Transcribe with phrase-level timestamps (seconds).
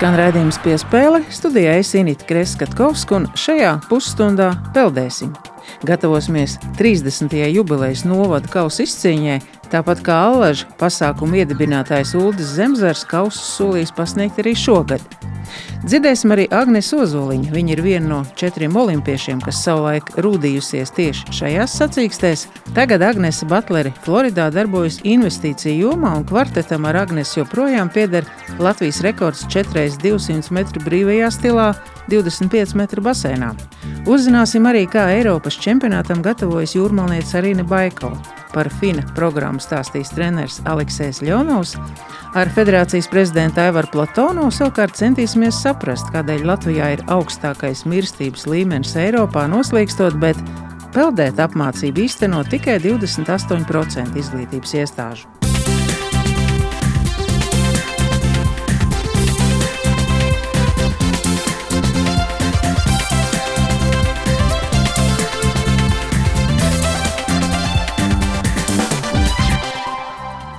[0.00, 5.34] Skan raidījums piespēle, studijā es Inīti Kreskatkovska un šajā pusstundā peldēsim.
[5.84, 7.36] Gatavosimies 30.
[7.52, 9.36] jubilejas novada kausa izcīņai,
[9.72, 15.04] tāpat kā Allaža pasākuma iedibinātājs Uldis Zemzars kausus solījis pasniegt arī šogad.
[15.80, 17.50] Dzirdēsim arī Agnēs Ozoliņu.
[17.54, 22.44] Viņa ir viena no četriem olimpiešiem, kas savulaik rūdījusies tieši šajās sacīkstēs.
[22.76, 28.28] Tagad Agnēs Butlere Floridā darbojas investīciju jomā, un kvartetam ar Agnēs joprojām pieder
[28.60, 31.70] Latvijas rekords 4x200 metru brīvajā stilā,
[32.12, 33.54] 25 metru basēnā.
[34.10, 38.16] Uzzināsim arī, kā Eiropas čempionātam gatavojas jūrmalniece Arīna Baikova.
[38.50, 41.76] Par FINA programmu stāstīs treneris Aleksis Ļonovs.
[42.34, 49.46] Ar federācijas prezidentu Aivaru Platonu savukārt centīsimies saprast, kādēļ Latvijā ir augstākais mirstības līmenis Eiropā
[49.52, 50.42] noslīkstot, bet
[50.90, 55.49] peldēt apmācību īsteno tikai 28% izglītības iestāžu.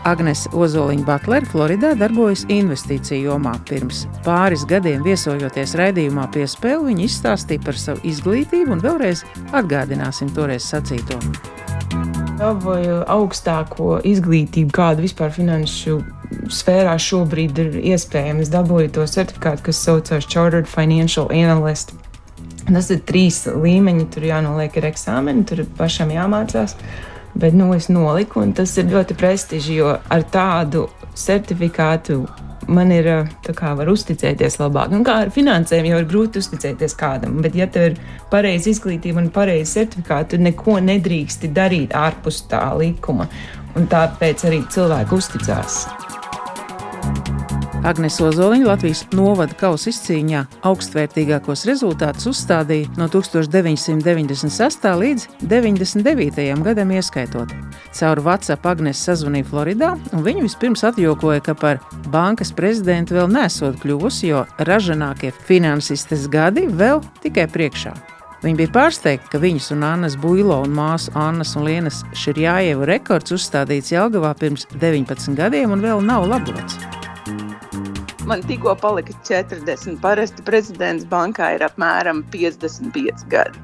[0.03, 3.53] Agnese Ozoliņa Butlere Floridā darbojas investīciju jomā.
[3.69, 9.22] Pirms pāris gadiem viesojoties raidījumā pie spēles, viņa izstāstīja par savu izglītību un vēlreiz
[9.53, 11.19] atgādināsim toreiz sacīto.
[12.41, 15.99] Dabūju augstāko izglītību, kāda vispār finanšu
[16.49, 18.41] sfērā šobrīd ir iespējama.
[18.41, 21.94] Es dabūju to certifikātu, kas saucās Chartered Financial Analyst.
[22.66, 26.77] Tas ir trīs līmeņi, tur jānoliek ir eksāmeni, tur pašam jāmācās.
[27.42, 30.86] Bet nu, es noliku, un tas ir ļoti prestiži, jo ar tādu
[31.17, 32.22] certifikātu
[32.72, 33.08] man ir
[33.42, 34.94] tā kā var uzticēties labāk.
[34.94, 38.00] Un kā ar finansēm jau ir grūti uzticēties kādam, bet ja tev ir
[38.31, 43.28] pareiza izglītība un pareiza certifikāta, tad neko nedrīksti darīt ārpus tā likuma.
[43.75, 45.85] Un tāpēc arī cilvēki uzticās.
[47.81, 54.86] Agnēs Ozoliņa Latvijas novada kausa izcīņā augstvērtīgākos rezultātus uzstādīja no 1996.
[55.02, 56.46] līdz 99.
[56.62, 57.50] gadam ieskaitot.
[57.97, 61.81] Caur WhatsApp Agnēs sazvanīja Floridā, un viņa vispirms atjokoja, ka par
[62.14, 67.98] bankas prezidentu vēl nesot kļuvusi, jo ražanākie finansistes gadi vēl tikai priekšā.
[68.46, 73.34] Viņa bija pārsteigta, ka viņas un Annas Buļlo un māsu Annas un Lienas Širjājeva rekords
[73.34, 76.78] uzstādīts Jelgavā pirms 19 gadiem un vēl nav labots.
[78.31, 79.97] Man tikko palika 40.
[80.00, 83.59] Parasti prezidents bankā ir apmēram 55 gadi.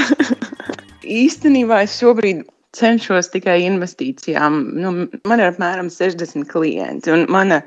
[1.22, 2.42] Īstenībā es šobrīd
[2.76, 4.58] cenšos tikai investīcijām.
[4.84, 4.92] Nu,
[5.24, 7.16] man ir apmēram 60 klienti.
[7.32, 7.62] Mana,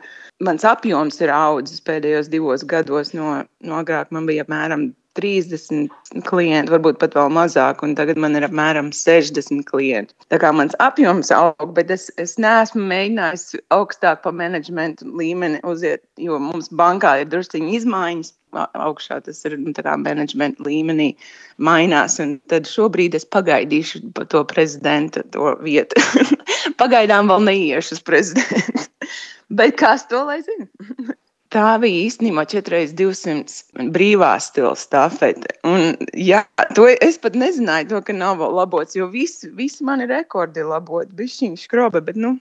[0.46, 3.16] mans apjoms ir audzis pēdējos divos gados.
[3.18, 8.38] No, no agrāk man bija apmēram 30 klienti, varbūt pat vēl mazāk, un tagad man
[8.38, 10.16] ir apmēram 60 klienti.
[10.34, 16.04] Tā kā mans apjoms aug, bet es, es neesmu mēģinājis augstāk pa menedžmenta līmeni uziet,
[16.18, 18.34] jo mums bankā ir drusciņi izmaiņas.
[18.54, 21.16] Augšā tas ir nu, menedžmenta līmenī,
[21.58, 22.20] mainās.
[22.52, 25.98] Tad šobrīd es pagaidīšu to prezidenta to vietu.
[26.82, 28.86] Pagaidām vēl neiešu uz prezidentu.
[29.58, 30.70] Bet kas to lai zina?
[31.54, 35.52] Tā bija īstenībā 4x200 brīvā stila stafete.
[35.70, 36.40] Un, jā,
[36.74, 41.14] to es pat nezināju, to, ka nav labots, jo visi, visi mani rekordi ir laboti.
[41.20, 42.34] Bišķiņš skroba, bet, nu,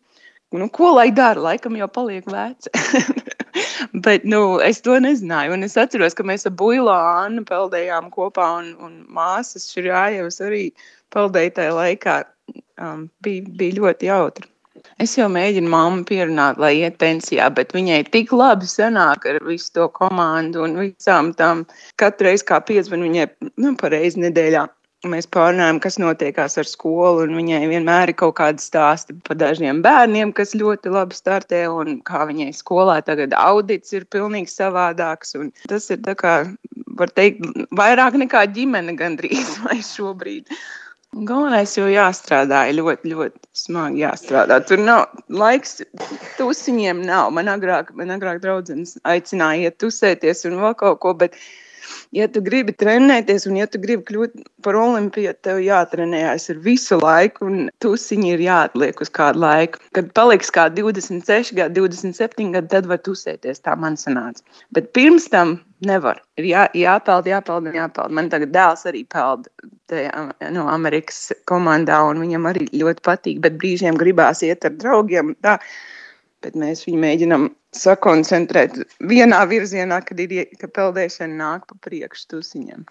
[0.56, 1.44] nu, ko lai dara?
[1.50, 2.72] Laikam jau paliek veci.
[4.06, 5.58] bet, nu, es to nezināju.
[5.58, 10.70] Un es atceros, ka mēs ar Buļbuļsu Annu peldējām kopā, un, un māsas Šurājevas arī
[11.12, 12.22] peldēja tajā laikā.
[12.80, 14.51] Um, bija, bija ļoti jautri.
[15.03, 19.72] Es jau mēģinu mammu pierunāt, lai iet pensijā, bet viņai tik labi sanāk ar visu
[19.77, 21.66] to komandu un visām tām.
[22.00, 23.27] Katru reizi kā piecdesmit viņai
[23.60, 24.69] nu, pareizi nedēļā.
[25.10, 29.80] Mēs pārunājam, kas notiekās ar skolu, un viņai vienmēr ir kaut kādi stāsti par dažiem
[29.83, 35.34] bērniem, kas ļoti labi startē, un kā viņai skolā tagad audits ir pilnīgi savādāks.
[35.66, 36.36] Tas ir, kā,
[37.01, 37.42] var teikt,
[37.75, 40.54] vairāk nekā ģimene gandrīz vai šobrīd.
[41.12, 44.56] Galvenais jau jāstrādā, ļoti, ļoti smagi jāstrādā.
[44.64, 45.82] Tur nav laiks,
[46.38, 47.28] tusiņiem nav.
[47.36, 51.36] Man agrāk, man agrāk draudzenes aicināja iet tusēties un vēl kaut ko, bet
[52.16, 56.98] ja tu gribi trenēties un ja tu gribi kļūt par olimpieti, tev jātrenējas ar visu
[57.00, 59.80] laiku, un tusiņi ir jāatliek uz kādu laiku.
[59.97, 63.62] Kad paliks kā 26 gadi, 27 gadi, tad var tusēties.
[63.64, 64.44] Tā man sanāca.
[64.76, 65.56] Bet pirms tam
[65.86, 66.20] nevar.
[66.41, 68.15] Ir jā, jāpeld, jāpeld, jāpeld.
[68.15, 69.48] Man tagad dēls arī peld
[69.91, 75.34] tajā no Amerikas komandā, un viņam arī ļoti patīk, bet brīžiem gribās iet ar draugiem.
[75.42, 75.58] Tā
[76.44, 77.47] bet mēs viņu mēģinām
[77.77, 78.77] sakoncentrēt
[79.09, 82.84] vienā virzienā, kad ir ka peldēšana nāk pa priekšu tusiņam.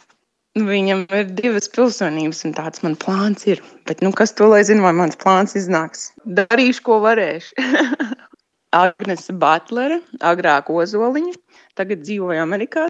[0.59, 3.61] Viņam ir divas pilsonības, un tāds man plāns ir.
[3.87, 6.09] Bet, nu, kas to lai zina, vai mans plāns iznāks?
[6.27, 7.55] Darīšu, ko varēšu.
[8.75, 11.33] Agnese Butlere, agrāk Ozoliņa,
[11.79, 12.85] tagad dzīvoju Amerikā.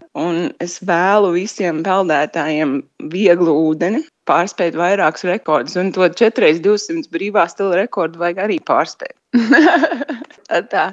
[0.62, 2.76] Es vēlu visiem peldētājiem
[3.14, 9.16] vieglu ūdeni, pārspēt vairākus rekordus, un to 4x200 brīvā stila rekordu vajag arī pārspēt.
[10.72, 10.92] Tā.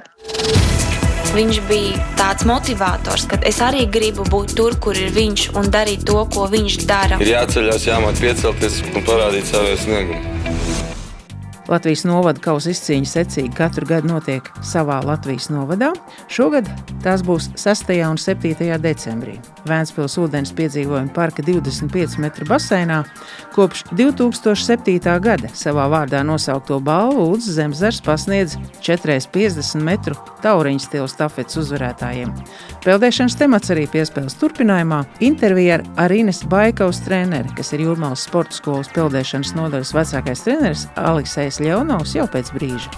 [1.30, 6.07] Viņš bija tāds motivators, ka es arī gribu būt tur, kur ir viņš un darīt
[6.09, 7.19] to, ko viņš dara.
[7.21, 10.38] Ir jāceļās, jāmāk piecelties un parādīt savu sniegumu.
[11.69, 15.92] Latvijas novada kausa izcīņa secīgi katru gadu notiek savā Latvijas novadā.
[16.31, 16.66] Šogad
[17.04, 17.92] tās būs 6.
[18.10, 18.80] un 7.
[18.81, 19.36] decembrī.
[19.69, 23.04] Vēncpils ūdens piedzīvojuma parka 25 metru baseinā
[23.54, 24.98] kopš 2007.
[25.21, 32.33] gada savā vārdā nosaukto balvu Udzes Zemzars pasniedz 4,50 metru tauriņu stila stafetes uzvarētājiem.
[32.86, 38.89] Peldēšanas temats arī piespēles turpinājumā- intervija ar Arīnes Baikaus treneri, kas ir Jūrmālas sporta skolas
[38.95, 42.89] peldēšanas nodaļas vecākais treneris Aleksējs Ļaunovs jau pēc brīža.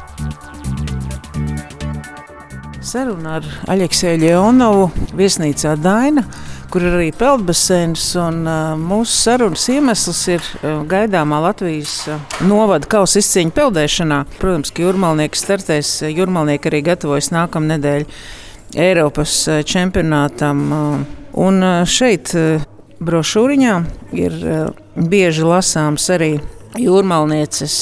[2.82, 4.88] Saruna ar Aleksēju Ļaunovu
[5.18, 6.26] viesnīcā Daina
[6.72, 8.04] kur ir arī peldbaseins.
[8.16, 8.30] Uh,
[8.80, 14.22] mūsu sarunas iemesls ir uh, gaidāmā Latvijas uh, novada kausa izcīņa peldēšanā.
[14.40, 18.08] Protams, ka jūrmalnieki startēs, jūrmalnieki arī gatavojas nākamā nedēļa
[18.80, 19.36] Eiropas
[19.68, 20.62] čempionātam.
[21.42, 22.32] Un šeit
[23.04, 23.74] brošūriņā
[24.16, 24.38] ir
[24.96, 26.38] bieži lasāms arī
[26.80, 27.76] jūrmalnieces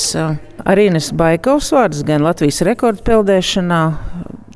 [0.65, 3.81] Arīnas Baikovs vārds gan Latvijas rekordpeldēšanā,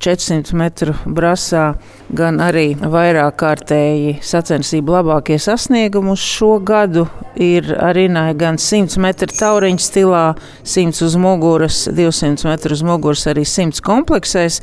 [0.03, 1.73] 400 metru brasā,
[2.13, 7.07] gan arī vairāk kārtēji sacensību labākie sasniegumi uz šo gadu
[7.39, 10.23] ir Arinai gan 100 metru tauriņu stilā,
[10.69, 14.61] 100 uz muguras, 200 metru uz muguras, arī 100 kompleksēs.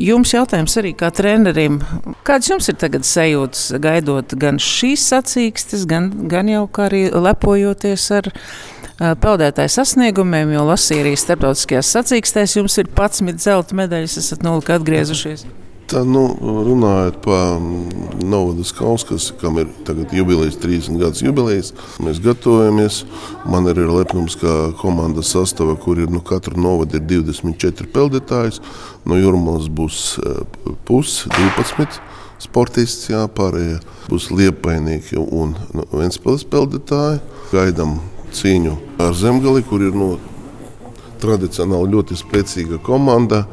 [0.00, 1.80] Jums jautājums arī kā trenerim,
[2.26, 8.10] kāds jums ir tagad sajūtas gaidot gan šīs sacīkstes, gan, gan jau kā arī lepojoties
[8.16, 8.32] ar
[9.00, 15.48] peldētāju sasniegumiem, jo lasīja arī starptautiskajās sacīkstēs, jums ir 11 zelta medaļas, esat nulli atgriezušies.
[15.90, 17.56] Tā, nu, runājot par
[18.22, 23.00] Novadas Kauskas, kam ir tagad jubilejas, 30 gadus jubilejas, mēs gatavojamies.
[23.50, 28.60] Man ir lepnums, ka komandas sastāvā, kur ir nu, katra novada ir 24 peldētājs,
[29.02, 30.04] no Jurmalas būs
[30.86, 31.98] pus 12
[32.46, 37.18] sportists, jā, pārējie būs liepainieki un nu, Ventspils peldētāji.
[37.50, 37.98] Gaidām
[38.30, 40.12] cīņu ar Zemgali, kur ir nu,
[41.20, 43.44] tradicionāli ļoti spēcīga komanda,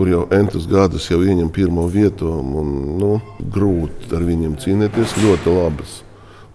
[0.00, 2.30] kur jau entus gadus jau ieņem pirmo vietu.
[2.32, 3.10] Un, nu,
[3.52, 5.12] grūti ar viņiem cīnīties.
[5.20, 5.98] Ļoti labas,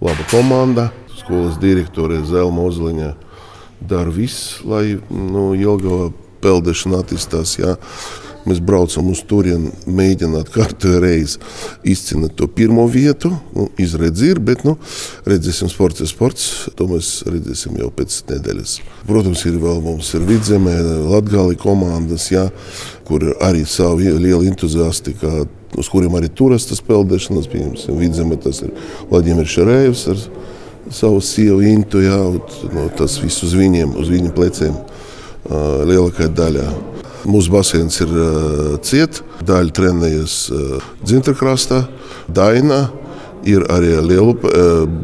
[0.01, 0.87] laba komanda.
[1.13, 3.11] Skolas direktore Zelma Ozliņa
[3.85, 6.09] dara visu, lai nu, Jelgava
[6.41, 7.53] peldēšana attīstās.
[7.61, 7.75] Jā.
[8.45, 11.39] Mēs braucam uz turieni, mēģināt kārtīgi reizi
[11.89, 13.31] izcīnīt to pirmo vietu.
[13.55, 14.75] Nu, Izredzi ir, bet nu,
[15.25, 16.45] redzēsim, sports ir sports.
[16.77, 18.77] To mēs redzēsim jau pēc nedēļas.
[19.09, 20.75] Protams, ir vēl mums ir vidzemē,
[21.09, 22.45] Latgāli komandas, jā,
[23.09, 25.17] kur arī savi lieli entuziasti.
[25.75, 28.75] Uz kuriem arī turas tas peldēšanas, piemēram, vidzemē tas ir
[29.09, 30.25] Vladimirs Šarējevs ar
[30.93, 34.77] savu sievu Intu, jā, un, no, tas viss uz viņiem, uz viņu pleciem
[35.49, 36.69] lielākajā daļā.
[37.25, 38.11] Mūsu basēns ir
[38.85, 40.37] ciets, daļa trenējas
[41.03, 41.85] Dzintrakrastā,
[42.29, 42.85] Dainā.
[43.45, 44.33] Ir arī liela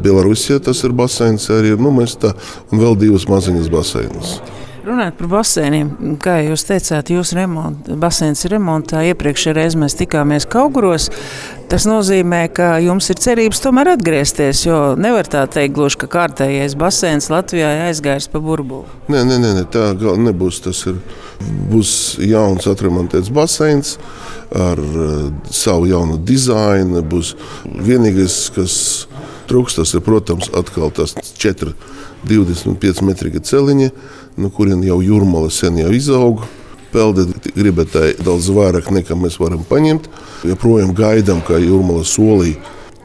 [0.02, 2.32] Belarusija, tas ir basēns, arī ir nu, tā,
[2.74, 4.32] un vēl divas maziņas basēnas.
[4.82, 7.38] Runājot par basēniem, kā jūs teicāt, jūsu
[8.02, 9.04] basēns ir remontā.
[9.12, 11.06] Iepriekšējā reizē mēs tikāmies Kauguros.
[11.72, 16.74] Tas nozīmē, ka jums ir cerības tomēr atgriezties, jo nevar tā teikt, gluži, ka kārtējais
[16.76, 18.84] basēns Latvijā aizgājis pa burbuli.
[19.08, 20.60] Nē, nē, nē, tā nebūs.
[20.66, 20.98] Tas ir,
[21.72, 21.94] būs
[22.28, 23.94] jauns atremontēts basēns
[24.52, 27.00] ar uh, savu jaunu dizainu.
[27.08, 27.32] Būs
[27.64, 28.76] vienīgais, kas
[29.48, 33.94] trūkst, tas ir, protams, atkal tas 4,25 metru celiņi
[34.36, 36.52] no nu, kuriem jau jūrmāla sen jau izauga.
[36.92, 37.24] Pelde
[37.56, 40.08] gribētāji daudz vairāk nekā mēs varam paņemt.
[40.48, 42.56] Joprojām gaidām, ka jūrmāla solī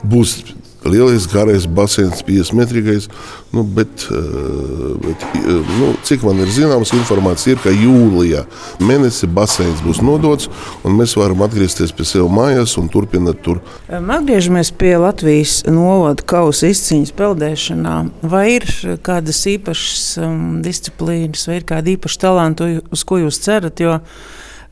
[0.03, 0.41] būs
[0.89, 3.08] lielais garais basēns, 50 metrīgais.
[3.53, 8.46] Nu, bet, eh, bet, eh, nu, cik man ir zināms, informācija ir, ka jūlijā
[8.79, 10.50] mēnesī basēns būs nodots,
[10.84, 13.62] un mēs varam atgriezties pie sevis mājās un turpināt tur.
[13.89, 17.96] Atgriežamies pie Latvijas novada kausa izcīņas peldēšanā.
[18.22, 18.65] Vai ir
[19.03, 20.17] kādas īpašas
[20.65, 23.79] disciplīnas, vai ir kādi īpaši talanti, uz ko jūs cerat?
[23.79, 24.00] Jo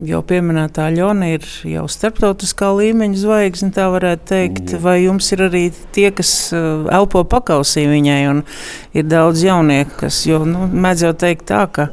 [0.04, 4.74] jau pieminētā Ļona ir jau starptautiskā līmeņa zvaigzne, tā varētu teikt.
[4.74, 4.80] Jā.
[4.84, 5.64] Vai jums ir arī
[5.96, 8.44] tie, kas uh, elpo pakausī viņai, un
[8.96, 11.88] ir daudz jaunieku, kas, jo nu, mēdz jau teikt tā, ka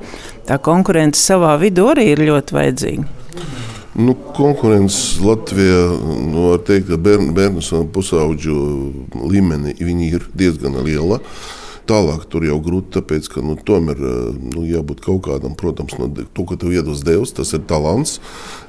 [0.50, 3.10] tā konkurence savā vidū arī ir ļoti vajadzīga.
[3.93, 8.55] Nu, konkurence Latvijā, nu, var teikt, ka bērnu, bērnu un pusauģu
[9.29, 9.75] līmenī
[10.10, 11.22] ir diezgan liela.
[11.90, 16.46] Tālāk tur jau grūti, tāpēc, ka nu, tomēr nu, jābūt kaut kādam, protams, no to,
[16.48, 18.22] ko tev iedos Dievs, tas ir talants.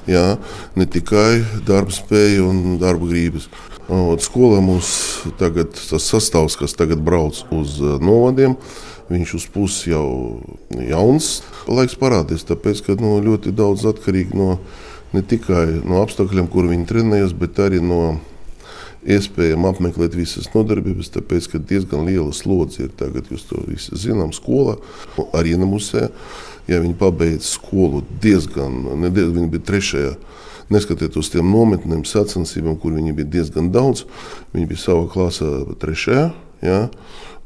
[0.09, 0.35] Jā,
[0.75, 3.47] ne tikai darba spēja un darba grības.
[4.25, 4.89] Skolā mums
[5.39, 8.57] tagad tas sastāvs, kas tagad brauc uz novadiem,
[9.07, 10.07] viņš uz pusi jau
[10.75, 11.39] jauns.
[11.71, 14.57] Laiks parādīs, tāpēc, ka nu, ļoti daudz atkarīgi no
[15.15, 18.17] ne tikai no apstākļiem, kur viņi trenējas, bet arī no
[19.05, 24.33] iespējām apmeklēt visas nodarbības, tāpēc, ka diezgan liela slodze ir tagad, jūs to visi zinām,
[24.35, 24.77] skolā,
[25.37, 26.09] arī Namusē.
[26.65, 30.15] Ja viņi pabeidz skolu diezgan, nediezgan, viņi bija trešajā
[30.73, 34.05] neskatoties uz tiem nometnēm, sacensībām, kur viņi bija diezgan daudz,
[34.55, 36.25] viņi bija savā klasē trešajā.
[36.65, 36.79] Ja?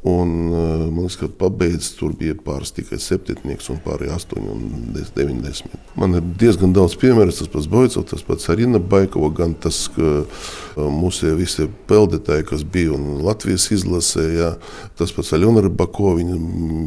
[0.01, 4.61] Un, eh, man liekas, ka pabeidzis tur bija pāris tikai septiņnieks un pārējie astoņi un
[4.95, 5.89] deviņdesmit.
[5.99, 10.21] Man ir diezgan daudz piemēru, tas pats Boicovs, tas pats Arina Baikova, gan tas, ka
[10.23, 14.53] eh, mūsu visi peldētāji, kas bija un Latvijas izlasē, ja,
[14.95, 16.39] tas pats Aļona Bako, viņa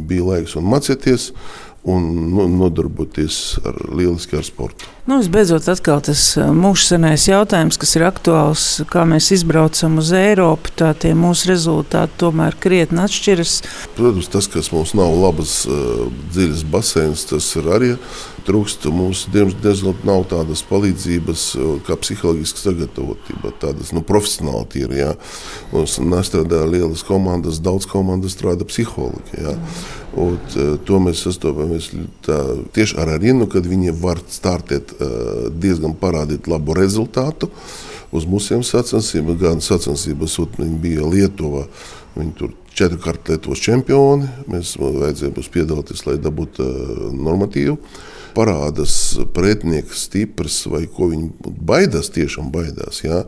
[0.09, 1.35] bija laiks un mācīties
[1.83, 4.87] un nu, nodarboties ar lieliski ar sportu.
[5.11, 10.71] Nu, visbeidzot, atkal tas mūsu senais jautājums, kas ir aktuāls, kā mēs izbraucam uz Eiropu,
[10.79, 13.57] tā tie mūsu rezultāti tomēr krietni atšķiras.
[13.97, 17.97] Protams, tas, kas mums nav labas dziļas basēns, tas ir arī
[18.47, 18.87] trūkst.
[18.95, 21.49] Mums, diemžēl, nav tādas palīdzības,
[21.89, 25.03] kā psiholoģiska sagatavotība, tādas nu, profesionāli tīri.
[25.75, 29.43] Mums nestrādā lielas komandas, daudz komandas strādā psihologi.
[29.43, 29.57] Jā.
[30.13, 30.37] Un,
[30.85, 31.89] to mēs sastopamies
[32.77, 34.93] tieši ar Arinu, kad viņi var startēt
[35.57, 37.49] diezgan parādīt labu rezultātu.
[38.13, 41.65] Uz mūsu sacensībām, gan sacensības, viņi bija Lietuva.
[42.13, 44.29] Viņi tur četrkārt Lietuvas čempioni.
[44.53, 46.67] Mēs vajadzēja piedalīties, lai dabūtu
[47.17, 47.79] normatīvu
[48.37, 48.95] parādās
[49.35, 53.03] pretinieks stiprs vai ko viņi baidās, tiešām baidās.
[53.05, 53.23] Jā.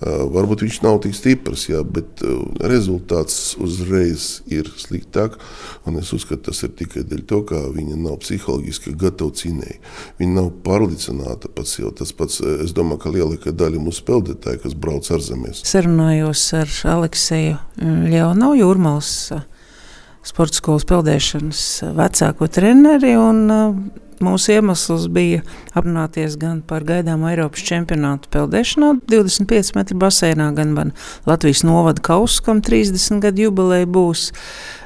[0.00, 2.22] Varbūt viņš nav tik stiprs, jā, bet
[2.64, 5.36] rezultāts uzreiz ir sliktāk.
[6.00, 9.76] Es uzskatu, tas ir tikai dēļ to, ka viņa nav psiholoģiski gatava cīņai.
[10.20, 11.92] Viņa nav pārliecināta par sevi.
[11.98, 15.64] Tas pats, es domāju, ka lielākā daļa mūsu spēlētāju, kas brauc ārzemēs.
[15.68, 19.12] Sarunājos ar Alekseju Ļaunovu Jūrmals
[20.26, 21.64] sporta skolas peldēšanas
[21.96, 23.16] vecāko treneri.
[23.20, 25.40] Un, Mūsu iemesls bija
[25.72, 30.74] aprunāties gan par gaidāmo Eiropas čempionātu peldēšanā, 25 metru basēnā, gan
[31.24, 34.26] Latvijas novada kausu, kam 30 gadu jubileja būs.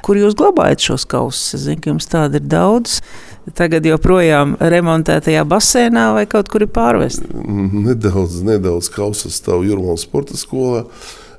[0.07, 1.51] Kur jūs glabājat šos kausus?
[1.57, 3.01] Es zinu, ka jums tāda ir daudz.
[3.59, 7.27] Tagad joprojām remontētajā basēnā vai kaut kur ir pārvest?
[7.35, 10.85] Nedaudz, nedaudz kausas stāv Jurmālas sporta skolā.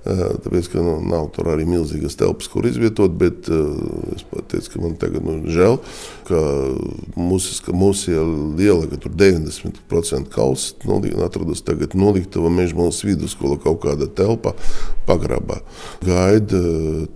[0.07, 3.73] Tāpēc, ka nu, nav tur arī milzīgas telpas, kur izvietot, bet uh,
[4.15, 4.23] es
[4.53, 5.81] teicu, ka man tagad nu, žēl,
[6.27, 6.41] ka
[7.17, 10.75] mūsu, mūsu ir liela, ka tur 90% kausa
[11.27, 14.55] atrodas tagad noliktava Mežmalas vidusskola kaut kāda telpa
[15.07, 15.61] pagrabā.
[16.05, 16.63] Gaida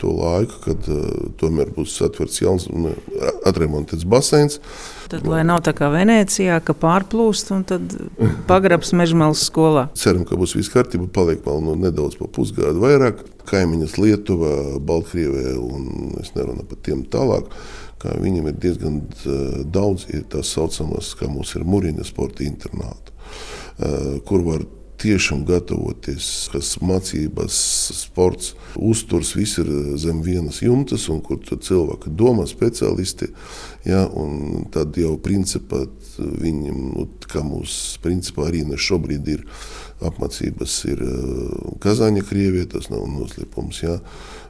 [0.01, 2.93] to laiku, kad uh, tomēr būs atverts jauns un
[3.49, 4.61] atremontēts baseins.
[5.11, 7.95] Tad, lai nav tā kā Venecijā, ka pārplūst un tad
[8.47, 9.89] pagrabs Mežmalas skolā.
[9.99, 13.25] Ceram, ka būs viss kārtībā, paliek vēl nu, nedaudz pa pusgadu vairāk.
[13.51, 14.53] Kaimiņas Lietuva,
[14.87, 17.49] Baltkrievija un es nerunāju par tiem tālāk.
[18.01, 19.01] Viņam ir diezgan
[19.69, 23.13] daudz ir tā saucamās, kā mums ir Mūrīna sporta internāta,
[24.29, 24.65] kur var
[25.01, 27.57] tiešām gatavoties, kas mācības,
[27.97, 33.31] sports, uzturs, viss ir zem vienas jumtas, un kur cilvēki domā speciālisti.
[33.89, 34.03] Ja,
[34.75, 35.87] tad jau principā
[36.19, 39.47] viņam, nu, kā mūsu principā arī šobrīd ir
[40.05, 41.01] apmācības, ir
[41.81, 43.83] Kazāņa Krievija, tas nav noslēpums.
[43.85, 43.99] Ja.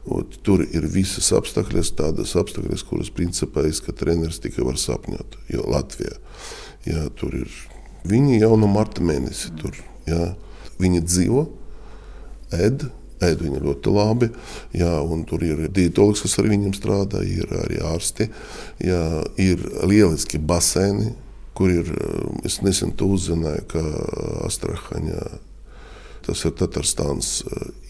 [0.09, 5.37] Ot, tur ir visas apstākļas, tādas apstākļas, kuras principā es kā treneris tikai var sapņot.
[5.53, 6.17] Jo Latvijā
[6.89, 7.51] ja, tur ir
[8.09, 9.77] viņi jau no marta mēnesi tur.
[10.09, 10.33] Ja.
[10.81, 11.43] Viņi dzīvo,
[12.57, 12.87] ēd,
[13.21, 14.31] ēd viņi ļoti labi.
[14.73, 14.95] Jā,
[15.29, 18.31] tur ir dietologs, kas ar viņiem strādā, ir arī ārsti.
[18.81, 19.03] Jā,
[19.37, 21.13] ir lieliski basēni,
[21.53, 21.93] kur ir,
[22.49, 23.85] es nesen uzzināju, ka
[24.49, 25.21] Astrahaņā,
[26.25, 27.43] tas ir Tatarstāns,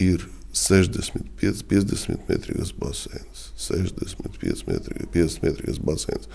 [0.03, 3.47] ir 65, 50 metrīgas basēns.
[3.61, 6.29] 65 metri, 50 metrīgas basēns.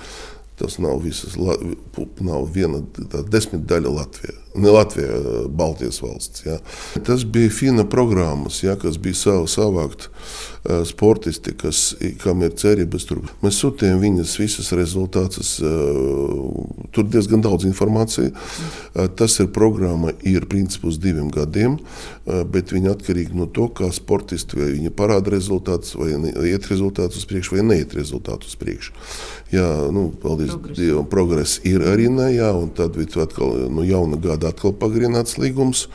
[0.56, 2.80] Tas nav visas, nav viena
[3.28, 5.08] desmitdaļa Latvijā ne Latvija,
[5.49, 6.46] Baltijas valsts.
[6.46, 6.58] Ja.
[7.04, 10.55] Tas bija fina programmas, ja, kas bija savu savākt uh,
[10.88, 13.06] sportisti, kas, kam ir cerības.
[13.08, 13.23] Tur.
[13.44, 15.56] Mēs sūtījām viņas visas rezultātus.
[15.62, 18.32] Uh, tur diezgan daudz informācijas.
[18.32, 21.76] Uh, tas ir programma, ir principā uz diviem gadiem,
[22.50, 26.11] bet viņi atkarīgi no to, kā sportisti vai viņi parāda rezultātus, vai
[26.50, 28.94] iet rezultātus uz priekšu, vai neiet rezultātus uz priekšu.
[29.54, 34.50] Jā, nu, paldies Dievam, progress ir arī ne, jā, un tad atkal no jauna gada
[34.50, 35.87] atkal pagarināts līgums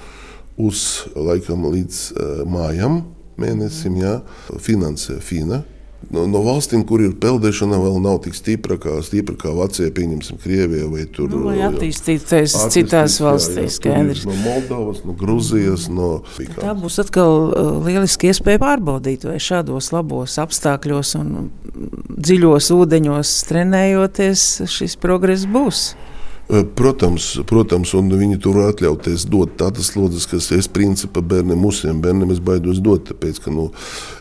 [0.61, 3.01] uz laikam līdz uh, mājam
[3.39, 3.99] mēnesim.
[4.01, 4.17] Jā.
[4.59, 5.63] Finansē FINA.
[6.09, 10.39] no, no valstīm, kur ir peldēšana, vēl nav tik stipra kā, stipra kā Vācija, pieņemsim,
[10.41, 11.29] Krievija vai tur.
[11.31, 14.25] Nu, vai attīstīties citās valstīs, skaidrs.
[14.27, 16.11] No Moldovas, no Gruzijas, no.
[16.57, 21.35] Tā būs atkal uh, lieliski iespēja pārbaudīt, vai šādos labos apstākļos un
[22.21, 25.91] dziļos ūdeņos trenējoties šis progress būs.
[26.49, 32.01] Protams, protams, un viņi tur var atļauties dot tādas slodzes, kas es principā bērniem, musiem
[32.03, 33.69] bērniem es baidos dot, tāpēc, ka nu,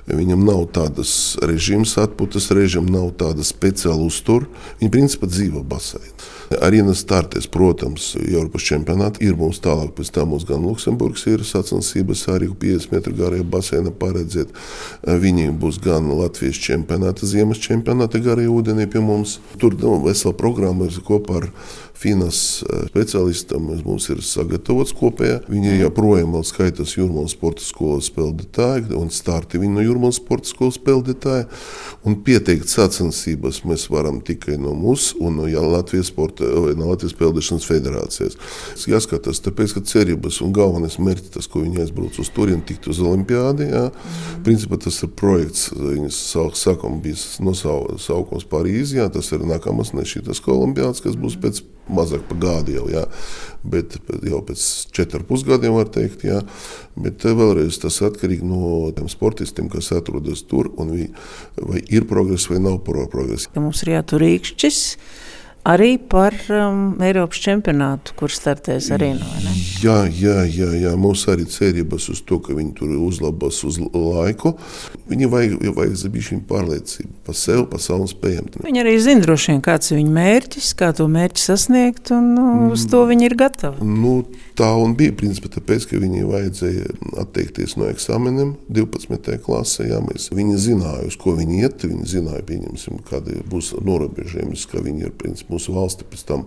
[0.07, 1.13] viņam nav tādas
[1.43, 4.47] režīmas atpūtas režīma, nav tāda speciāla uztur.
[4.79, 6.31] Viņi principā dzīvo basēnā.
[6.51, 9.21] Arīna startēs, protams, Eiropas čempionātā.
[9.23, 13.93] Ir mums tālāk, pēc tam mums gan Luksemburgas ir sacensības, arī 50 metru garajā basēnā
[14.01, 14.51] paredzēt.
[15.07, 19.39] Viņiem būs gan Latvijas čempionāta, ziemas čempionāta garajā ūdenī pie mums.
[19.63, 21.49] Tur nu, vesela programma ir kopā ar
[22.01, 25.43] Finas eh, speciālistam mums ir sagatavots kopējā.
[25.53, 31.45] Viņi joprojām skaitās Jūrmālas sporta skolas spēlētāji un starti viņi no Jūrmālas sporta skolas spēlētāji.
[32.25, 36.40] Pieteikt sacensības mēs varam tikai no mūsu un no Latvijas, sporta,
[36.79, 38.39] no Latvijas Peldēšanas federācijas.
[38.91, 43.03] Jāskatās, tāpēc, ka cerības un galvenais mērķis, tas, ko viņi aizbrauc uz turieni, tikt uz
[43.05, 43.71] olimpiādi.
[43.71, 43.87] Jā.
[44.47, 46.23] Principā tas ir projekts, viņas
[46.61, 52.39] sākuma bija nosaukums Parīzijā, tas ir nākamais ne šitas olimpiāds, kas būs pēc mazāk par
[52.41, 53.05] gadu jau, jā.
[53.67, 56.25] bet jau pēc četriem pusgadiem var teikt.
[56.29, 56.41] Jā.
[57.01, 61.09] Bet eh, vēlreiz tas atkarīgs no tiem sportistiem, kas atrodas tur, un vi,
[61.59, 63.51] vai ir progress vai nav progress.
[63.57, 64.81] Mums ir jātur rīkšķis
[65.69, 69.55] arī par um, Eiropas čempionātu, kur startēs arī no ne?
[69.81, 70.93] Jā, jā, jā, jā.
[71.01, 74.55] mums arī cerības uz to, ka viņi tur uzlabos uz laiku.
[75.11, 78.51] Viņi vajag, vajag zabišķiņu pārliecību par sevi, par savu spējām.
[78.67, 82.47] Viņi arī zina droši vien, kāds ir viņu mērķis, kā to mērķi sasniegt, un nu,
[82.75, 83.89] uz to viņi ir gatavi.
[83.89, 84.21] Nu,
[84.61, 86.91] tā un bija, principā, tāpēc, ka viņi vajadzēja
[87.23, 89.39] atteikties no eksāmeniem 12.
[89.45, 89.87] klasē.
[89.89, 94.85] Jā, mēs, viņi zināja, uz ko viņi iet, viņi zināja, pieņemsim, kādi būs norobežojumi, ka
[94.85, 96.45] viņi ir, principā, mūsu valsti pēc tam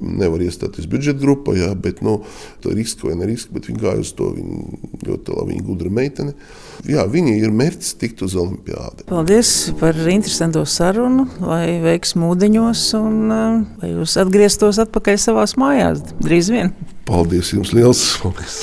[0.00, 2.20] nevar iestāties budžeta grupā, jā, bet nu,
[2.64, 4.30] tā riska vai ne riska, bet viņi gāja uz to.
[4.36, 4.60] Viņa
[5.04, 6.36] ļoti labi, viņa gudra meitene.
[6.88, 9.04] Jā, viņa ir mērķis tikt uz olimpiādi.
[9.10, 13.20] Paldies par interesanto sarunu, lai veiksmu ūdeņos un
[13.82, 16.72] lai jūs atgrieztos atpakaļ savās mājās drīz vien.
[17.08, 18.02] Paldies jums liels!
[18.22, 18.60] Paldies.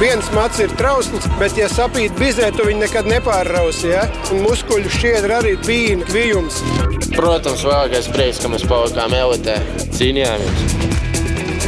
[0.00, 3.92] Viens mats ir trausls, bet, ja sapīt bizē, tu viņu nekad nepārrausi.
[3.92, 4.08] Ja?
[4.34, 6.58] Un muskuļu šķiedra arī bija kvijums.
[7.12, 9.60] Protams, vēlākais prieks, ka mēs palikām elitē,
[9.94, 10.90] cīnījāmies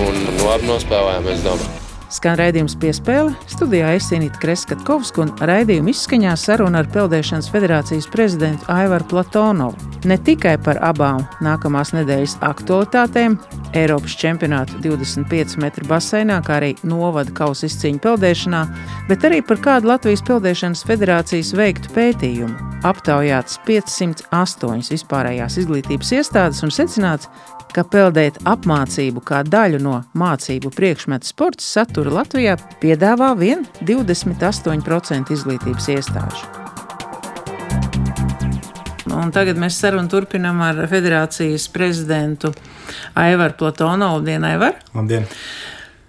[0.02, 1.83] un labi nospēlējām, es domāju.
[2.14, 3.32] Skan raidījums piespēle.
[3.50, 9.90] Studijā es Inītu Kreskatkovsku un raidījuma izskaņā saruna ar Peldēšanas federācijas prezidentu Aivaru Platonovu.
[10.06, 13.34] Ne tikai par abām nākamās nedēļas aktualitātēm,
[13.74, 18.62] Eiropas čempionātu 25 metru baseinā, kā arī novada kausa izcīņu peldēšanā,
[19.08, 22.70] bet arī par kādu Latvijas Peldēšanas federācijas veiktu pētījumu.
[22.86, 27.30] Aptaujāts 508 vispārējās izglītības iestādes un secināts,
[27.74, 35.90] ka peldēt apmācību kā daļu no mācību priekšmetu sporta satura Latvijā piedāvā vien 28% izglītības
[35.96, 36.46] iestāžu.
[39.14, 42.50] Un tagad mēs sarunu turpinām ar federācijas prezidentu
[43.18, 44.18] Aivaru Platonovu.
[44.18, 44.78] Labdien, Aivar!
[44.94, 45.28] Labdien!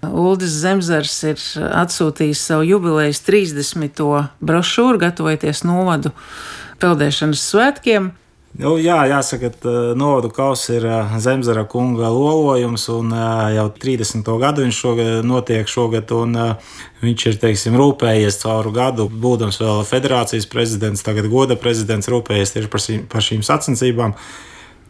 [0.05, 1.39] Uldis Zemzars ir
[1.81, 4.01] atsūtījis savu jubilejas 30.
[4.45, 6.11] brošūru, gatavojoties novadu
[6.81, 8.11] peldēšanas svētkiem.
[8.55, 10.85] Nu, jā, jāsaka, ka novadu kausa ir
[11.19, 13.11] Zemzara kunga lolojums, un
[13.51, 14.29] jau 30.
[14.39, 16.37] gadu viņš šogad notiek šogad, un
[17.01, 22.71] viņš ir, teiksim, rūpējies cauru gadu, būdams vēl federācijas prezidents, tagad goda prezidents, rūpējies tieši
[22.71, 24.15] par, šīm, par šīm sacensībām.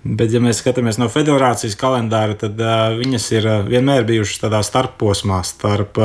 [0.05, 2.61] Bet, ja mēs skatāmies no federācijas kalendāra, tad
[3.01, 5.97] viņas ir vienmēr bijušas tādā starposmā starp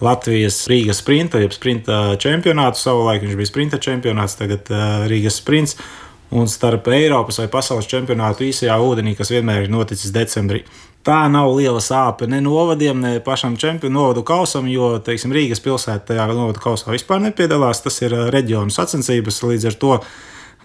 [0.00, 2.80] Latvijas Rīgas sprinta, jeb sprinta čempionātu.
[2.80, 4.72] Savulaik viņš bija sprinta čempionāts, tagad
[5.12, 5.76] Rīgas sprints
[6.30, 10.62] un starp Eiropas vai pasaules čempionātu īsajā ūdenī, kas vienmēr ir noticis decembrī.
[11.06, 16.12] Tā nav liela sāpe ne novadiem, ne pašam čempionu novadu kausam, jo teiksim, Rīgas pilsēta
[16.12, 17.80] tajā novadu kausā vispār nepiedalās.
[17.82, 19.98] Tas ir reģionu sacensības, līdz ar to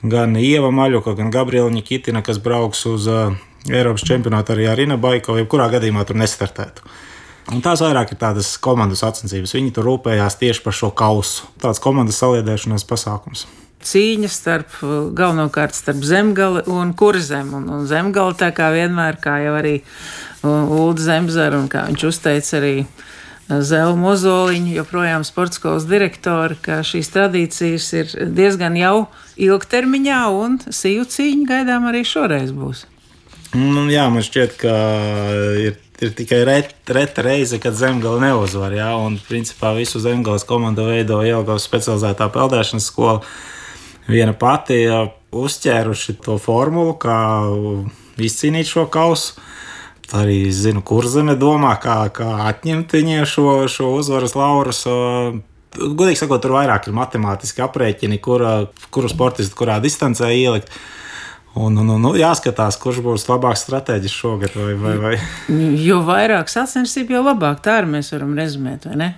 [0.04, 3.34] gan Ieva Maļuka, gan Gabriela Nikitina, kas brauks uz uh,
[3.72, 6.86] Eiropas čempionātu arī Arina Baiko, jebkurā gadījumā tur nestartētu.
[7.56, 9.54] Un tās vairāk ir tādas komandas sacensības.
[9.56, 11.48] Viņi tur rūpējās tieši par šo kausu.
[11.62, 13.46] Tāds komandas saliedēšanās pasākums
[13.86, 14.78] cīņa starp
[15.16, 17.54] galvenokārt starp zemgali un kurzem.
[17.58, 19.76] Un, un zemgali tā kā vienmēr, kā jau arī
[20.46, 22.74] Ulu Zemzara, un kā viņš uzteica arī
[23.46, 29.06] Zelu Mozoliņu, joprojām sporta skolas direktori, ka šīs tradīcijas ir diezgan jau
[29.38, 32.88] ilgtermiņā, un sīju cīņa gaidām arī šoreiz būs.
[33.56, 34.74] Nu, jā, man šķiet, ka
[35.62, 38.74] ir ir tikai reta ret reize, kad zemgala neuzvar.
[38.76, 43.22] Jā, un principā visu zemgājas komandu veido Jelgavas specializētā peldēšanas skola.
[44.08, 44.84] Viena pati
[45.36, 47.18] uzķēruši to formulu, kā
[48.22, 49.36] izcīnīt šo kausu.
[50.16, 54.84] Arī zinu, kur zeme domā, kā, kā atņemt viņiem šo, šo uzvaras laurus.
[55.76, 58.46] Godīgi sakot, tur vairāk ir matemātiski aprēķini, kur,
[58.94, 60.70] kuru sportistu kurā distancē ielikt.
[61.56, 64.56] Un, un, un, nu, jāskatās, kurš būs labāks stratēģis šogad.
[64.60, 65.14] Vai, vai, vai.
[65.88, 69.10] Jo vairāk sacensību, jo labāk tā arī mēs varam rezumēt, vai ne?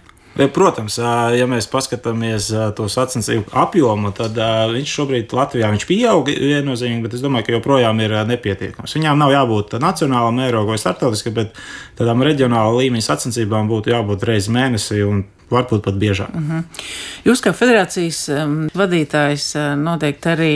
[0.53, 0.97] Protams,
[1.37, 4.37] ja mēs paskatāmies to sacensību apjomu, tad
[4.73, 8.97] viņš šobrīd Latvijā viņš pieaug viennozīmīgi, bet es domāju, ka joprojām ir nepietiekams.
[8.99, 11.57] Viņām nav jābūt nacionālam mērogam vai starptautiskam, bet
[11.97, 15.01] tādām reģionāla līmeņa sacensībām būtu jābūt reizes mēnesī
[15.49, 16.33] varbūt pat biežāk.
[16.35, 16.57] Uh mhm.
[16.57, 16.85] -huh.
[17.25, 20.53] Jūs kā federācijas um, vadītājs noteikti arī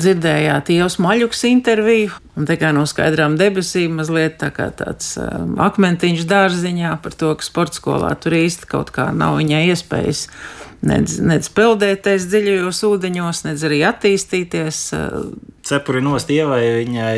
[0.00, 5.54] dzirdējāt Ievas Maļuks interviju, un te kā no skaidrām debesīm mazliet tā kā tāds um,
[5.60, 10.26] akmentiņš dārziņā par to, ka sporta skolā tur īsti kaut kā nav viņai iespējas
[10.86, 14.80] nedz, nedz peldēties dziļajos ūdeņos, nedz arī attīstīties.
[15.70, 17.14] Cepuri nost ievai, viņai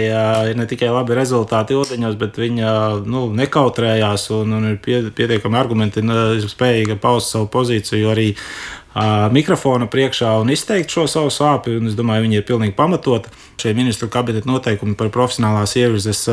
[0.50, 2.72] ir ne tikai labi rezultāti ūdeņos, bet viņa
[3.06, 6.04] nu, nekautrējās un, un ir pie, pietiekami argumenti,
[6.50, 8.32] spējīga paust savu pozīciju arī
[9.32, 11.80] mikrofona priekšā un izteikt šo savu sāpju.
[11.88, 13.32] Es domāju, viņi ir pilnīgi pamatoti.
[13.60, 16.26] Šie ministru kabineta noteikumi par profesionālās ievirzes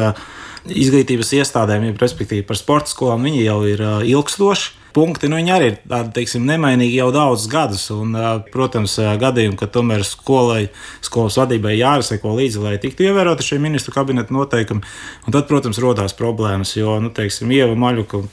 [0.68, 4.76] izglītības iestādēm, respektīvi par sporta skolām, viņi jau ir ilgstoši.
[4.90, 7.84] Punkti nu, arī ir tādi teiksim, nemainīgi jau daudzus gadus.
[7.94, 8.16] Un,
[8.50, 10.72] protams, gadījumi, ka tomēr skolai,
[11.06, 14.82] skolas vadībai jāseko līdzi, lai tiktu ievēroti šie ministru kabineta noteikumi.
[15.28, 18.24] Un tad, protams, rodās problēmas, jo, nu, teiksim, Ieva Maļuka,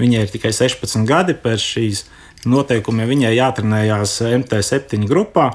[0.00, 2.06] viņai ir tikai 16 gadi pēc šīs
[2.46, 5.50] noteikumiem viņai jātrenējās MT7 grupā.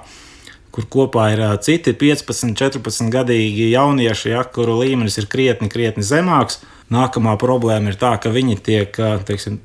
[0.74, 6.64] Kur kopā ir citi 15, 14 gadīgi jaunieši, ja, kuru līmenis ir krietni, krietni zemāks.
[6.94, 9.60] Nākamā problēma ir tā, ka viņi tiek, teiksim,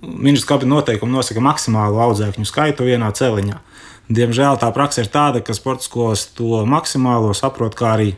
[0.00, 3.60] ministrs kabineta noteikumi nosaka maksimālu audzēkņu skaitu vienā celiņā.
[4.08, 8.14] Diemžēl tā praksa ir tāda, ka sporta skolas to maksimālo saprot kā arī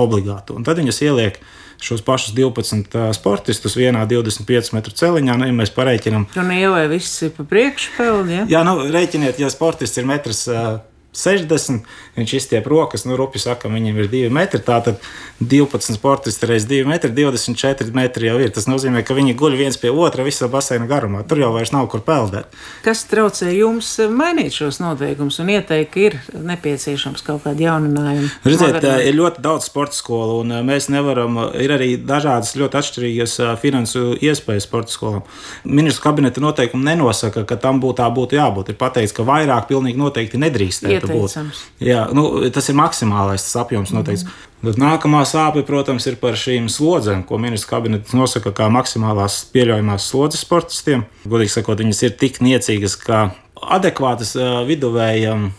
[0.00, 0.58] obligātu.
[0.58, 1.38] Un tad viņas ieliek
[1.84, 5.38] šos pašus 12 sportistus vienā 25 metru celiņā.
[5.40, 8.38] Nu, ja mēs pareiķinām, un jau viss ir pa priekšu peldi.
[8.40, 8.46] Ja?
[8.58, 10.46] Jā, nu, reiķiniet, ja sportists ir metrs.
[10.50, 10.78] Uh,
[11.12, 11.82] 60,
[12.14, 14.60] viņš izstiep rokas, nu, rupi saka, viņam ir 2 metri.
[14.62, 15.00] Tātad
[15.42, 18.52] 12 sportisti reizes 2 metri, 24 metri jau ir.
[18.54, 21.24] Tas nozīmē, ka viņi guļ viens pie otra visā baseina garumā.
[21.26, 22.52] Tur jau vairs nav kur peldēt.
[22.84, 28.30] Kas traucē jums mainīt šos noteikumus un ieteikt, ka ir nepieciešams kaut kādi jauninājumi?
[28.46, 34.14] Redziet, ir ļoti daudz sporta skolu, un mēs nevaram, ir arī dažādas ļoti atšķirīgas finansu
[34.20, 35.26] iespējas sporta skolām.
[35.64, 38.70] Ministru kabineta noteikumi nenosaka, ka tam būtu tā būtu jābūt.
[38.70, 41.60] Ir pateikts, ka vairāk pilnīgi noteikti nedrīkst varētu būt.
[41.84, 44.26] Jā, nu, tas ir maksimālais tas apjoms noteikts.
[44.26, 44.48] Mm.
[44.60, 50.10] Tad nākamā sāpe, protams, ir par šīm slodzēm, ko ministrs kabinets nosaka kā maksimālās pieļaujamās
[50.12, 51.06] slodzes sportistiem.
[51.24, 54.34] Godīgi sakot, viņas ir tik niecīgas, ka adekvātas
[54.68, 55.50] viduvējam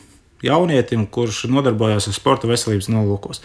[0.41, 3.41] jaunietim, kurš nodarbojas ar sporta veselības nolūkos.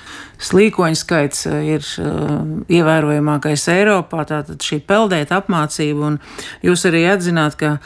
[0.49, 6.21] Slīkoņu skaits ir uh, ievērojamākais Eiropā, tātad šī peldēta apmācība, un
[6.65, 7.77] jūs arī atzināt, ka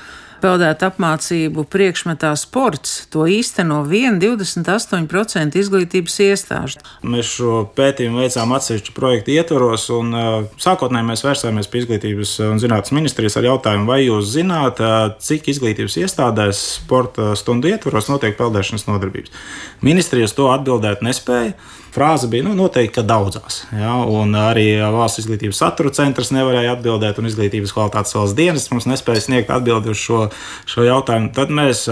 [0.43, 3.07] peldēt apmācību priekšmetā sports.
[3.15, 6.83] To īsteno 1,28% izglītības iestāžu.
[7.07, 10.15] Mēs šo pētījumu veicām atsevišķu projektu ietvaros, un
[10.61, 14.81] sākotnēji mēs vērsāmies pie izglītības un zinātnes ministrijas ar jautājumu, vai jūs zināt,
[15.25, 19.37] cik izglītības iestādēs sporta stundu ietvaros notiek peldēšanas nodarbības.
[19.87, 21.55] Ministrijas to atbildēt nespēja.
[21.91, 23.65] Frāze bija nu, noteikti, ka daudzās.
[23.75, 28.87] Ja, un arī valsts izglītības satura centrs nevarēja atbildēt, un izglītības kvalitātes valsts dienas mums
[28.87, 30.21] nespēja sniegt atbildi uz šo,
[30.71, 31.33] šo jautājumu.
[31.35, 31.89] Tad mēs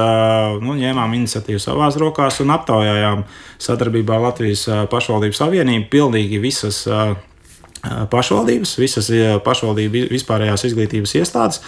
[0.62, 3.26] nu, ņēmām iniciatīvu savās rokās un aptaujājām
[3.66, 6.84] sadarbībā ar Latvijas pašvaldības savienību pilnīgi visas
[8.14, 9.11] pašvaldības, visas
[9.46, 11.62] pašvaldību vispārējās izglītības iestādes.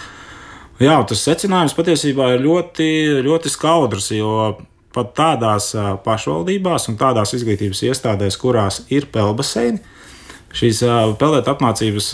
[0.81, 2.87] Jā, tas secinājums patiesībā ir ļoti,
[3.27, 4.31] ļoti skaudrs, jo
[4.95, 5.71] pat tādās
[6.05, 9.79] pašvaldībās un tādās izglītības iestādēs, kurās ir pelbaseini,
[10.55, 10.81] šīs
[11.19, 12.09] peldēt apmācības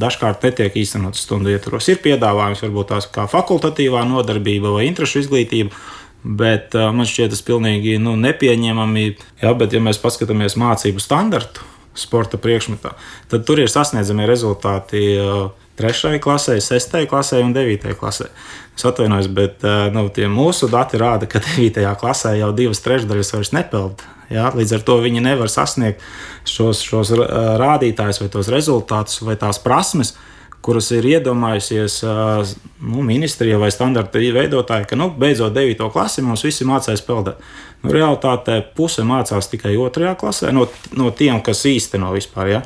[0.00, 1.88] dažkārt netiek īstenotas stundu ietvaros.
[1.88, 5.72] Ir piedāvājums varbūt tās kā fakultatīvā nodarbība vai interešu izglītība.
[6.18, 9.04] Bet man šķiet, tas ir pilnīgi nu, nepieņemami.
[9.40, 11.64] Jā, bet, ja mēs paskatāmies mācību standartu
[11.98, 12.94] sporta priekšmetā,
[13.30, 16.18] tad tur ir sasniedzami rezultāti uh, 3.
[16.18, 17.06] klasē, 6.
[17.06, 17.94] klasē un 9.
[17.98, 18.26] klasē.
[18.74, 21.84] Es atvainojos, bet eh, nu, mūsu dati rāda, ka 9.
[22.00, 24.02] klasē jau divas trešdaļas vairs nepeld.
[24.30, 24.50] Ja?
[24.54, 26.02] Līdz ar to viņi nevar sasniegt
[26.46, 27.22] šos, šos eh,
[27.62, 30.16] rādītājus, vai tos rezultātus, vai tās prasmes,
[30.64, 35.88] kuras ir iedomājusies nu, ministrija vai standarta veidotāji, ka nu, beidzot 9.
[35.94, 37.40] klasē mums visi mācīs peldēt.
[37.82, 40.14] Nu, Realtātē puse mācās tikai 2.
[40.18, 40.66] klasē no,
[40.98, 42.54] no tiem, kas īsteno vispār.
[42.56, 42.62] Ja?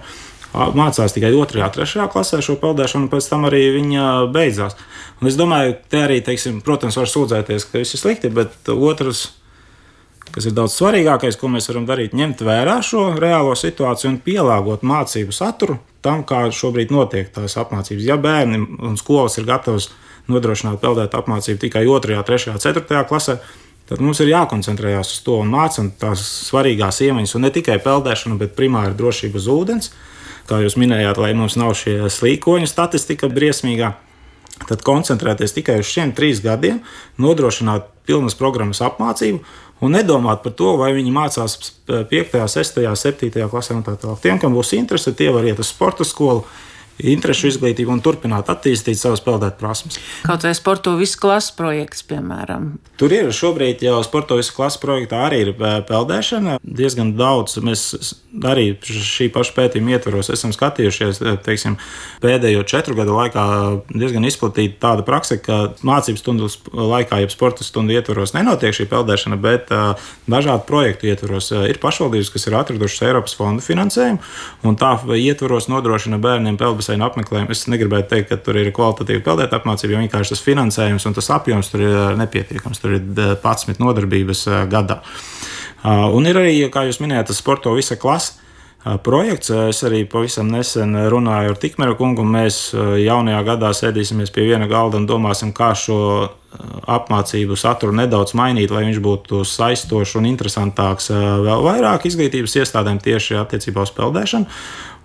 [0.53, 4.77] mācās tikai 2, 3 klasē šo peldēšanu, un pēc tam arī viņa beidzās.
[5.21, 9.31] Un es domāju, te arī, teiksim, protams, var sūdzēties, ka viss ir slikti, bet otrs.
[10.33, 14.83] kas ir daudz svarīgākais, ko mēs varam darīt, ņemt vērā šo reālo situāciju un pielāgot
[14.83, 18.07] mācību saturu tam, kā šobrīd notiek tās apmācības.
[18.07, 19.91] Ja bērni un skolas ir gatavas
[20.31, 23.39] nodrošināt peldēt apmācību tikai 2, 3, 4 klasē,
[23.91, 28.39] tad mums ir jākoncentrējas uz to un mācīt tās svarīgās iemaņas, un ne tikai peldēšanu,
[28.41, 29.93] bet primāri drošību uz ūdens.
[30.49, 33.93] Kā jūs minējāt, lai mums nav šie slīkoņu statistika briesmīgā
[34.69, 36.81] tad koncentrēties tikai uz šiem trim gadiem,
[37.21, 39.43] nodrošināt pilnas programmas apmācību
[39.83, 41.57] un nedomāt par to, vai viņi mācās
[41.89, 44.21] 5, 6, 7 klasē un tā tālāk.
[44.23, 46.45] Tiem, kam būs interese, tie var iet uz sporta skolu
[47.03, 49.99] interešu izglītību un turpināt attīstīt savas peldēt prasmes.
[50.27, 52.75] Kaut vai sporto visu klases projekts, piemēram.
[53.01, 55.53] Tur ir šobrīd jau sporto visu klases projektā arī ir
[55.89, 56.59] peldēšana.
[56.63, 57.87] Diezgan daudz mēs
[58.49, 61.77] arī šī paša pētījuma ietvaros esam skatījušies, teiksim,
[62.23, 63.45] pēdējo četru gadu laikā
[63.93, 69.39] diezgan izplatīta tāda praksa, ka mācību stundu laikā, jeb sporta stundu ietvaros nenotiek šī peldēšana,
[69.43, 69.73] bet
[70.31, 74.23] dažādu projektu ietvaros ir pašvaldības, kas ir atradušas Eiropas fondu finansējumu,
[74.69, 77.53] un tā ietvaros nodrošina bērniem peldēšanu baseinu apmeklējumu.
[77.53, 81.31] Es negribētu teikt, ka tur ir kvalitatīva peldēt apmācība, jo vienkārši tas finansējums un tas
[81.33, 82.83] apjoms tur ir eh, nepietiekams.
[82.83, 85.03] Tur ir 11 eh, nodarbības eh, gadā.
[85.83, 88.39] Un ir arī, kā jūs minējāt, tas sporto visa klasa
[89.03, 89.51] projekts.
[89.51, 92.23] Es arī pavisam nesen runāju ar Tikmēra kungu.
[92.23, 92.69] Mēs
[93.03, 95.99] jaunajā gadā sēdīsimies pie viena galda un domāsim, kā šo
[96.87, 103.41] apmācību saturu nedaudz mainīt, lai viņš būtu saistošs un interesantāks vēl vairāk izglītības iestādēm tieši
[103.43, 104.63] attiecībā uz peldēšanu.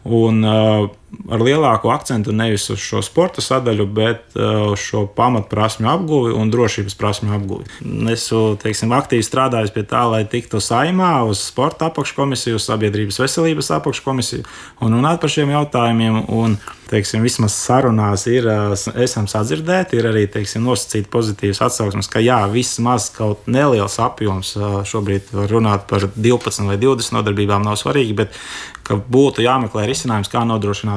[0.07, 0.87] Un uh,
[1.31, 6.51] ar lielāku akcentu nevis uz šo sporta sadaļu, bet uh, uz šo pamatprasmju apguvi un
[6.51, 7.67] drošības prasmju apguvi.
[8.11, 13.71] Esmu teiksim, aktīvi strādājis pie tā, lai tiktu saimā uz sporta apakškomisiju, uz sabiedrības veselības
[13.79, 14.47] apakškomisiju
[14.83, 16.25] un runāt par šiem jautājumiem.
[16.37, 18.71] Un, teiksim, vismaz sarunās ir, uh,
[19.03, 24.53] esam sadzirdēti, ir arī teiksim, nosacīti pozitīvas atsauksmes, ka jā, vismaz kaut neliels apjoms
[24.87, 28.39] šobrīd var runāt par 12 vai 20 nodarbībām nav svarīgi, bet
[28.87, 30.96] būtu jāmeklē risinājums, kā nodrošināt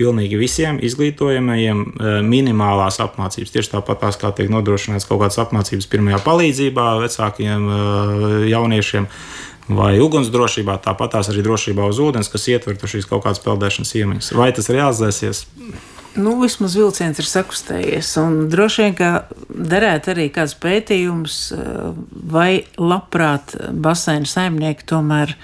[0.00, 3.52] pilnīgi visiem izglītojamajiem eh, minimālās apmācības.
[3.52, 9.08] Tieši tāpat tās, kā tiek nodrošināts kaut kādas apmācības pirmajā palīdzībā vecākiem eh, jauniešiem.
[9.70, 14.32] Vai ugunsdrošībā, tāpat tās arī drošībā uz ūdens, kas ietvertu šīs kaut kādas peldēšanas iemaņas.
[14.34, 15.44] Vai tas realizēsies?
[16.18, 18.08] Nu, vismaz vilciens ir sakustējies.
[18.50, 19.10] Droši vien, ka
[19.46, 25.36] derētu arī kāds pētījums, eh, vai labprāt baseina saimnieki tomēr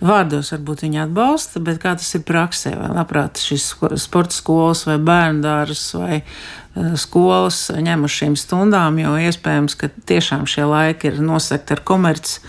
[0.00, 4.98] vārdos varbūt viņi atbalsta, bet kā tas ir praksē, vai labprāt šis sporta skolas vai
[5.02, 11.12] bērnu dārzs vai eh, skolas ņem uz šīm stundām, jo iespējams, ka tiešām šie laiki
[11.12, 12.42] ir nosegti ar komerci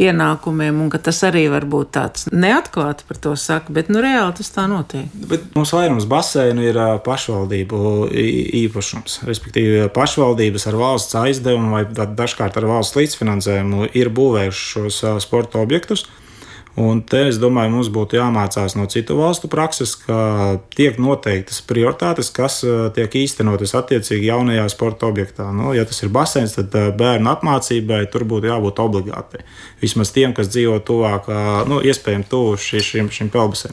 [0.00, 4.52] ienākumiem, un tas arī var būt tāds neatklāti par to saka, bet nu reāli tas
[4.52, 5.08] tā notiek.
[5.30, 7.80] Bet mums vairums baseinu ir pašvaldību
[8.64, 15.64] īpašums, respektīvi pašvaldības ar valsts aizdevumu vai dažkārt ar valsts līdzfinansējumu ir būvējuši šos sporta
[15.64, 16.04] objektus.
[16.76, 22.28] Un te es domāju, mums būtu jāmācās no citu valstu prakses, ka tiek noteiktas prioritātes,
[22.36, 25.46] kas eh, tiek īstenotas attiecīgi jaunajā sporta objektā.
[25.56, 29.40] Nu, ja tas ir basēns, tad eh, bērnu apmācībai tur būtu jābūt obligātai.
[29.80, 31.30] Vismaz tiem, kas dzīvo tuvāk,
[31.68, 33.72] nu, iespējami tuvu šim, šim pelbasēm.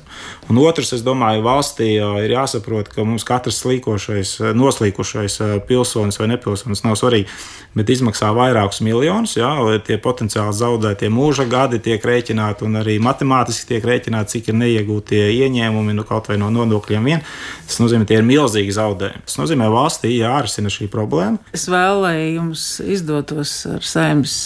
[0.51, 5.37] Un otrs, es domāju, valstī ir jāsaprot, ka mums katrs slīkošais, noslīkušais
[5.67, 7.31] pilsonis vai nepilsonis nav svarīgi,
[7.75, 13.01] bet izmaksā vairākus miljonus, lai tie potenciāli zaudētie mūža gadi tiek rēķināti un arī arī
[13.03, 17.25] matemātiski tiek rēķināts, cik ir neiegūtie ieņēmumi nu, kaut vai no nodokļiem vien.
[17.67, 19.25] Tas nozīmē, ka tie ir milzīgi zaudējumi.
[19.27, 21.41] Tas nozīmē, ka valstī jārisina šī problēma.
[21.55, 21.67] Es
[22.03, 24.37] lai jums izdotos ar saimnes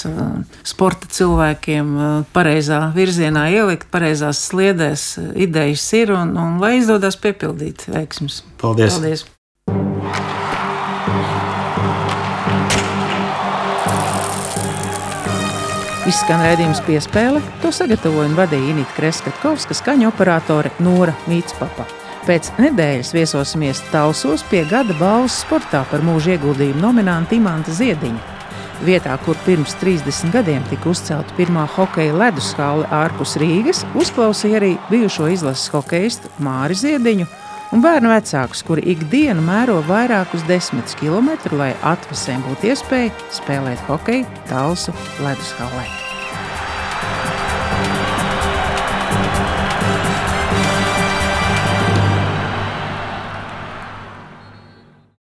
[0.67, 1.95] sporta cilvēkiem
[2.35, 8.43] pareizā virzienā ielikt, pareizās sliedēs idejas ir un, un lai izdodas piepildīt veiksmus.
[8.61, 8.95] Paldies!
[8.97, 9.27] Paldies.
[16.07, 21.83] Izskan redzējums piespēle, to sagatavoja un vadīja Inīta Kreskatkovska, skaņa operātore Nora Mītspapa.
[22.23, 28.21] Pēc nedēļas viesosimies Tausos pie gada balvas sportā par mūža ieguldījumu nominantu Imanta Ziediņu.
[28.87, 35.27] Vietā, kur pirms 30 gadiem tika uzcelta pirmā hokeja leduskāle ārpus Rīgas, uzklausīja arī bijušo
[35.35, 37.27] izlases hokeistu Māri Ziediņu
[37.75, 44.27] un bērnu vecākus, kuri ikdienu mēro vairākus desmit kilometrus, lai atvasēm būtu iespēja spēlēt hokeju
[44.51, 46.06] Talsu leduskālē.